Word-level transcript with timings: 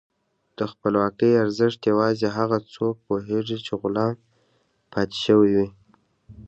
د 0.57 0.59
خپلواکۍ 0.71 1.31
ارزښت 1.43 1.79
یوازې 1.91 2.27
هغه 2.37 2.57
څوک 2.73 2.95
پوهېږي 3.07 3.57
چې 3.65 3.73
غلام 3.81 4.15
پاتې 4.91 5.17
شوي 5.25 5.51
وي. 5.57 5.69